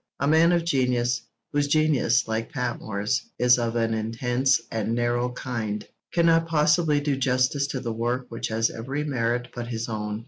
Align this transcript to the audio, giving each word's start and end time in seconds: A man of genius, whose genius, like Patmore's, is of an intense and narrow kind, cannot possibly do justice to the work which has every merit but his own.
A 0.19 0.27
man 0.27 0.51
of 0.51 0.65
genius, 0.65 1.21
whose 1.53 1.67
genius, 1.67 2.27
like 2.27 2.51
Patmore's, 2.51 3.21
is 3.37 3.59
of 3.59 3.75
an 3.75 3.93
intense 3.93 4.59
and 4.71 4.95
narrow 4.95 5.29
kind, 5.29 5.87
cannot 6.11 6.47
possibly 6.47 6.99
do 6.99 7.15
justice 7.15 7.67
to 7.67 7.79
the 7.79 7.93
work 7.93 8.25
which 8.29 8.47
has 8.47 8.71
every 8.71 9.03
merit 9.03 9.49
but 9.53 9.67
his 9.67 9.87
own. 9.87 10.19